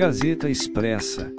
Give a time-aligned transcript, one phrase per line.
[0.00, 1.30] Gazeta Expressa.